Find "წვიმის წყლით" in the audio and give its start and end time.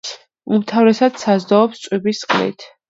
1.87-2.73